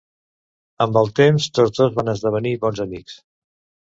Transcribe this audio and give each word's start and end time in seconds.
Amb 0.85 0.97
el 1.01 1.11
temps 1.19 1.47
tots 1.59 1.81
dos 1.83 1.93
van 1.99 2.11
esdevenir 2.17 2.55
bons 2.65 2.83
amics. 2.87 3.19